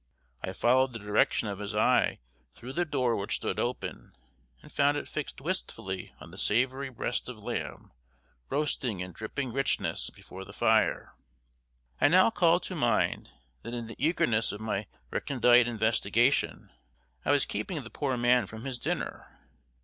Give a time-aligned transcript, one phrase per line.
[0.41, 2.17] I followed the direction of his eye
[2.55, 4.15] through the door which stood open,
[4.63, 7.91] and found it fixed wistfully on the savory breast of lamb,
[8.49, 11.13] roasting in dripping richness before the fire.
[11.99, 13.29] I now called to mind
[13.61, 16.71] that in the eagerness of my recondite investigation,
[17.23, 19.37] I was keeping the poor man from his dinner.